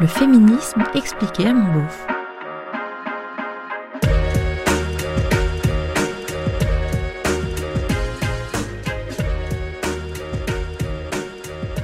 Le 0.00 0.08
féminisme 0.08 0.82
expliqué 0.96 1.46
à 1.46 1.54
mon 1.54 1.72
beauf. 1.72 2.06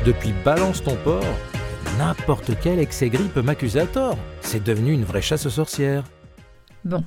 Depuis 0.05 0.33
Balance 0.45 0.83
ton 0.83 0.96
porc, 0.96 1.23
n'importe 1.99 2.51
quel 2.61 2.81
ex-aigri 2.81 3.29
peut 3.29 3.43
m'accuser 3.43 3.79
à 3.79 3.87
tort. 3.87 4.19
C'est 4.41 4.65
devenu 4.65 4.93
une 4.93 5.05
vraie 5.05 5.23
chasse 5.23 5.47
aux 5.47 5.51
sorcières. 5.51 6.03
Bon, 6.85 7.05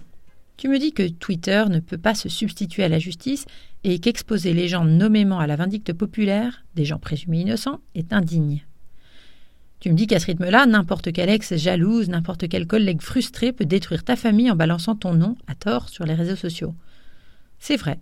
tu 0.56 0.70
me 0.70 0.80
dis 0.80 0.94
que 0.94 1.10
Twitter 1.10 1.66
ne 1.70 1.80
peut 1.80 1.98
pas 1.98 2.16
se 2.16 2.30
substituer 2.30 2.86
à 2.86 2.90
la 2.90 3.00
justice 3.00 3.46
et 3.84 4.00
qu'exposer 4.00 4.54
les 4.54 4.70
gens 4.70 4.86
nommément 4.86 5.40
à 5.40 5.48
la 5.48 5.58
vindicte 5.58 5.92
populaire, 5.92 6.64
des 6.76 6.85
gens 6.85 6.98
présumés 6.98 7.41
innocents, 7.41 7.81
est 7.94 8.13
indigne. 8.13 8.63
Tu 9.84 9.90
me 9.90 9.96
dis 9.96 10.08
qu'à 10.08 10.18
ce 10.18 10.28
rythme-là, 10.28 10.66
n'importe 10.66 11.12
quel 11.12 11.28
ex 11.28 11.58
jalouse, 11.58 12.08
n'importe 12.08 12.48
quel 12.48 12.68
collègue 12.68 13.02
frustré 13.02 13.52
peut 13.52 13.66
détruire 13.66 14.05
ta 14.05 14.16
famille 14.16 14.50
en 14.50 14.55
balançant 14.55 14.96
ton 14.96 15.14
nom 15.14 15.36
à 15.46 15.55
tort 15.55 15.90
sur 15.90 16.05
les 16.05 16.14
réseaux 16.14 16.38
sociaux. 16.38 16.74
C'est 17.60 17.76
vrai. 17.76 18.00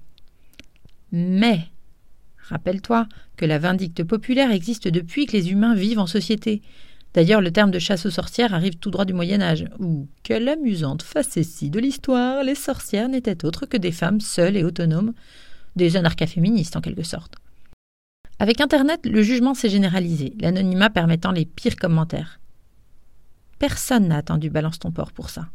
Mais, 1.11 1.61
rappelle-toi 2.37 3.07
que 3.35 3.45
la 3.45 3.57
vindicte 3.57 4.03
populaire 4.03 4.51
existe 4.51 4.89
depuis 4.89 5.25
que 5.25 5.31
les 5.31 5.49
humains 5.49 5.73
vivent 5.73 5.97
en 5.97 6.05
société. 6.05 6.61
D'ailleurs, 7.15 7.41
le 7.41 7.49
terme 7.49 7.71
de 7.71 7.79
chasse 7.79 8.05
aux 8.05 8.11
sorcières 8.11 8.53
arrive 8.53 8.77
tout 8.77 8.91
droit 8.91 9.05
du 9.05 9.13
Moyen 9.13 9.41
Âge, 9.41 9.65
où, 9.79 10.07
quelle 10.21 10.49
amusante 10.49 11.01
facétie 11.01 11.71
de 11.71 11.79
l'histoire, 11.79 12.43
les 12.43 12.53
sorcières 12.53 13.09
n'étaient 13.09 13.43
autres 13.43 13.65
que 13.65 13.77
des 13.77 13.91
femmes 13.91 14.21
seules 14.21 14.55
et 14.55 14.63
autonomes, 14.63 15.13
des 15.75 15.97
anarchas-féministes 15.97 16.75
en 16.75 16.81
quelque 16.81 17.01
sorte. 17.01 17.37
Avec 18.41 18.59
Internet, 18.59 19.01
le 19.05 19.21
jugement 19.21 19.53
s'est 19.53 19.69
généralisé, 19.69 20.33
l'anonymat 20.39 20.89
permettant 20.89 21.31
les 21.31 21.45
pires 21.45 21.75
commentaires. 21.75 22.39
Personne 23.59 24.07
n'a 24.07 24.17
attendu 24.17 24.49
Balance 24.49 24.79
ton 24.79 24.89
porc 24.89 25.11
pour 25.11 25.29
ça. 25.29 25.49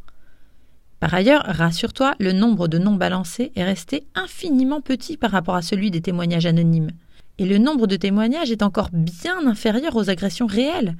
Par 1.01 1.13
ailleurs, 1.13 1.43
rassure-toi, 1.45 2.15
le 2.17 2.31
nombre 2.31 2.69
de 2.69 2.77
noms 2.77 2.95
balancés 2.95 3.51
est 3.57 3.65
resté 3.65 4.07
infiniment 4.15 4.79
petit 4.79 5.17
par 5.17 5.31
rapport 5.31 5.55
à 5.55 5.61
celui 5.61 5.91
des 5.91 5.99
témoignages 5.99 6.45
anonymes. 6.45 6.91
Et 7.39 7.45
le 7.45 7.57
nombre 7.57 7.87
de 7.87 7.97
témoignages 7.97 8.51
est 8.51 8.63
encore 8.63 8.89
bien 8.93 9.45
inférieur 9.45 9.97
aux 9.97 10.09
agressions 10.09 10.47
réelles. 10.47 10.95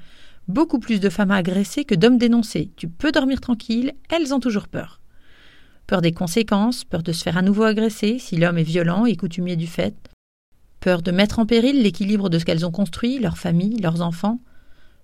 Beaucoup 0.49 0.79
plus 0.79 0.99
de 0.99 1.07
femmes 1.07 1.31
agressées 1.31 1.85
que 1.85 1.95
d'hommes 1.95 2.17
dénoncés. 2.17 2.69
Tu 2.75 2.89
peux 2.89 3.13
dormir 3.13 3.39
tranquille, 3.39 3.93
elles 4.09 4.33
ont 4.33 4.41
toujours 4.41 4.67
peur. 4.67 4.99
Peur 5.87 6.01
des 6.01 6.11
conséquences, 6.11 6.83
peur 6.83 7.01
de 7.01 7.13
se 7.13 7.23
faire 7.23 7.37
à 7.37 7.41
nouveau 7.41 7.63
agresser 7.63 8.19
si 8.19 8.35
l'homme 8.35 8.57
est 8.57 8.63
violent 8.63 9.05
et 9.05 9.15
coutumier 9.15 9.55
du 9.55 9.67
fait, 9.67 9.95
peur 10.87 11.01
de 11.01 11.11
mettre 11.11 11.39
en 11.39 11.45
péril 11.45 11.83
l'équilibre 11.83 12.29
de 12.29 12.39
ce 12.39 12.45
qu'elles 12.45 12.65
ont 12.65 12.71
construit, 12.71 13.19
leur 13.19 13.37
famille, 13.37 13.77
leurs 13.81 14.01
enfants, 14.01 14.39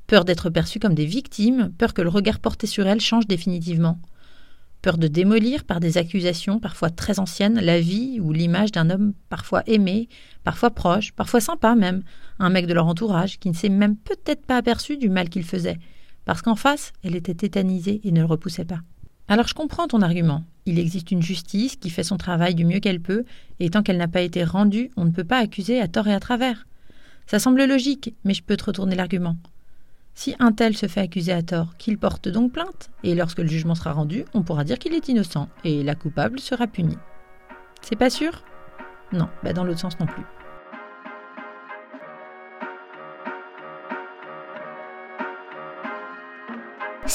peur 0.07 0.23
d'être 0.23 0.49
perçues 0.49 0.79
comme 0.79 0.95
des 0.95 1.05
victimes, 1.05 1.73
peur 1.77 1.93
que 1.93 2.01
le 2.01 2.07
regard 2.07 2.39
porté 2.39 2.67
sur 2.67 2.87
elles 2.87 3.01
change 3.01 3.27
définitivement, 3.27 3.99
peur 4.81 4.97
de 4.97 5.09
démolir 5.09 5.65
par 5.65 5.81
des 5.81 5.97
accusations 5.97 6.61
parfois 6.61 6.89
très 6.89 7.19
anciennes 7.19 7.59
la 7.59 7.81
vie 7.81 8.21
ou 8.21 8.31
l'image 8.31 8.71
d'un 8.71 8.89
homme 8.89 9.11
parfois 9.27 9.61
aimé, 9.67 10.07
parfois 10.45 10.69
proche, 10.69 11.11
parfois 11.11 11.41
sympa 11.41 11.75
même, 11.75 12.03
un 12.39 12.49
mec 12.49 12.65
de 12.65 12.73
leur 12.73 12.87
entourage 12.87 13.37
qui 13.37 13.49
ne 13.49 13.53
s'est 13.53 13.67
même 13.67 13.97
peut-être 13.97 14.45
pas 14.45 14.55
aperçu 14.55 14.95
du 14.95 15.09
mal 15.09 15.27
qu'il 15.27 15.43
faisait, 15.43 15.79
parce 16.23 16.41
qu'en 16.41 16.55
face, 16.55 16.93
elle 17.03 17.17
était 17.17 17.35
tétanisée 17.35 17.99
et 18.05 18.13
ne 18.13 18.21
le 18.21 18.25
repoussait 18.25 18.63
pas. 18.63 18.79
Alors 19.27 19.47
je 19.47 19.53
comprends 19.53 19.87
ton 19.87 20.01
argument. 20.01 20.43
Il 20.65 20.79
existe 20.79 21.11
une 21.11 21.21
justice 21.21 21.75
qui 21.75 21.89
fait 21.89 22.03
son 22.03 22.17
travail 22.17 22.55
du 22.55 22.65
mieux 22.65 22.79
qu'elle 22.79 23.01
peut, 23.01 23.25
et 23.59 23.69
tant 23.69 23.83
qu'elle 23.83 23.97
n'a 23.97 24.07
pas 24.07 24.21
été 24.21 24.43
rendue, 24.43 24.91
on 24.95 25.05
ne 25.05 25.11
peut 25.11 25.23
pas 25.23 25.39
accuser 25.39 25.79
à 25.81 25.87
tort 25.87 26.07
et 26.07 26.13
à 26.13 26.19
travers. 26.19 26.67
Ça 27.27 27.39
semble 27.39 27.63
logique, 27.63 28.13
mais 28.23 28.33
je 28.33 28.43
peux 28.43 28.57
te 28.57 28.65
retourner 28.65 28.95
l'argument. 28.95 29.37
Si 30.15 30.35
un 30.39 30.51
tel 30.51 30.77
se 30.77 30.87
fait 30.87 31.01
accuser 31.01 31.31
à 31.31 31.41
tort, 31.41 31.75
qu'il 31.77 31.97
porte 31.97 32.29
donc 32.29 32.51
plainte, 32.51 32.91
et 33.03 33.15
lorsque 33.15 33.39
le 33.39 33.47
jugement 33.47 33.75
sera 33.75 33.93
rendu, 33.93 34.25
on 34.33 34.43
pourra 34.43 34.63
dire 34.63 34.77
qu'il 34.77 34.93
est 34.93 35.09
innocent, 35.09 35.49
et 35.63 35.83
la 35.83 35.95
coupable 35.95 36.39
sera 36.39 36.67
punie. 36.67 36.97
C'est 37.81 37.95
pas 37.95 38.09
sûr? 38.09 38.43
Non, 39.11 39.27
bah 39.43 39.53
dans 39.53 39.63
l'autre 39.63 39.79
sens 39.79 39.99
non 39.99 40.05
plus. 40.05 40.23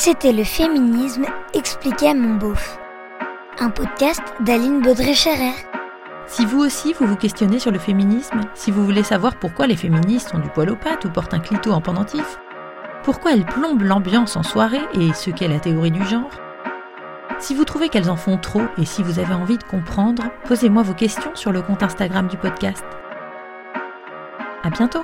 C'était 0.00 0.32
le 0.32 0.44
féminisme 0.44 1.26
expliqué 1.54 2.10
à 2.10 2.14
mon 2.14 2.36
beauf. 2.36 2.78
Un 3.59 3.69
podcast 3.69 4.22
d'Aline 4.38 4.81
Baudré-Scherer. 4.81 5.50
Si 6.28 6.47
vous 6.47 6.60
aussi 6.60 6.92
vous 6.92 7.04
vous 7.04 7.16
questionnez 7.16 7.59
sur 7.59 7.72
le 7.72 7.81
féminisme, 7.81 8.42
si 8.54 8.70
vous 8.70 8.84
voulez 8.84 9.03
savoir 9.03 9.34
pourquoi 9.41 9.66
les 9.66 9.75
féministes 9.75 10.32
ont 10.36 10.38
du 10.38 10.48
poil 10.50 10.70
aux 10.70 10.76
pattes 10.76 11.04
ou 11.04 11.10
portent 11.10 11.34
un 11.34 11.41
clito 11.41 11.72
en 11.72 11.81
pendentif, 11.81 12.38
pourquoi 13.03 13.32
elles 13.32 13.44
plombent 13.44 13.82
l'ambiance 13.82 14.36
en 14.36 14.44
soirée 14.44 14.82
et 14.94 15.12
ce 15.14 15.31
qu'est 15.31 15.48
la 15.48 15.59
théorie 15.59 15.91
du 15.91 16.04
genre, 16.06 16.30
si 17.41 17.56
vous 17.56 17.65
trouvez 17.65 17.88
qu'elles 17.88 18.09
en 18.09 18.16
font 18.16 18.38
trop 18.38 18.62
et 18.80 18.84
si 18.84 19.03
vous 19.03 19.19
avez 19.19 19.34
envie 19.34 19.59
de 19.59 19.65
comprendre, 19.65 20.22
posez-moi 20.44 20.84
vos 20.84 20.94
questions 20.94 21.34
sur 21.34 21.50
le 21.50 21.60
compte 21.60 21.82
Instagram 21.82 22.28
du 22.28 22.36
podcast. 22.36 22.84
À 24.62 24.70
bientôt! 24.70 25.03